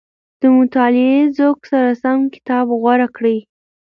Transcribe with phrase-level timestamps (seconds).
[0.39, 3.37] د مطالعې ذوق سره سم کتاب غوره کړئ.